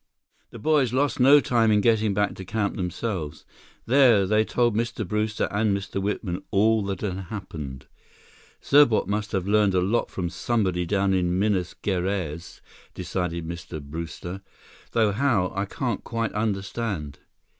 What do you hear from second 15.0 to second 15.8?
how, I